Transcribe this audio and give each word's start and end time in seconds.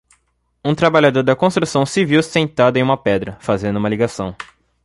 um 0.65 0.73
trabalhador 0.73 1.21
da 1.21 1.35
construção 1.35 1.85
civil 1.85 2.23
sentado 2.23 2.75
em 2.75 2.81
uma 2.81 2.97
pedra, 2.97 3.37
fazendo 3.39 3.77
uma 3.77 3.87
ligação. 3.87 4.35